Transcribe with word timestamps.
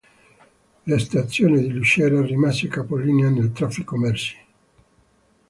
La 0.87 0.97
stazione 0.97 1.59
di 1.59 1.69
Lucera 1.69 2.25
rimase 2.25 2.67
capolinea 2.67 3.29
del 3.29 3.51
traffico 3.51 3.95
merci. 3.97 4.35